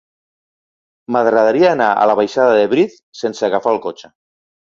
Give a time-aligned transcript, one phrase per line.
[1.15, 4.13] M'agradaria anar a la baixada de Briz sense agafar el cotxe.